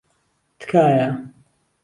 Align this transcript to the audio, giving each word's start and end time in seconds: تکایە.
تکایە. 0.59 1.07